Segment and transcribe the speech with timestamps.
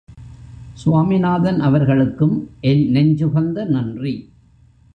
[0.73, 2.49] சுவாமிநாதன் அவர்களுக்கும்
[2.61, 4.31] என் நெஞ்சுகந்த நன்றி.